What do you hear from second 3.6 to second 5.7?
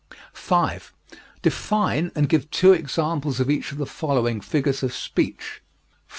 of the following figures of speech.